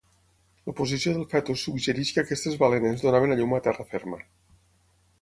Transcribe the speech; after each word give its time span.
La 0.69 0.73
posició 0.79 1.13
del 1.17 1.27
fetus 1.33 1.67
suggereix 1.69 2.13
que 2.15 2.23
aquestes 2.23 2.57
balenes 2.65 3.07
donaven 3.07 3.37
a 3.37 3.41
llum 3.41 3.57
a 3.59 3.63
terra 3.69 3.91
ferma. 3.97 4.23